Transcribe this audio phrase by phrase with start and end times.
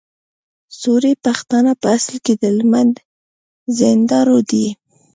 [0.79, 3.03] سوري پښتانه په اصل کي د هلمند د
[3.77, 4.67] زينداور دي